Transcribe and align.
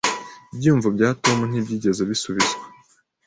Ibyiyumvo 0.53 0.87
bya 0.95 1.09
Tom 1.23 1.39
ntibyigeze 1.49 2.01
bisubizwa. 2.09 2.63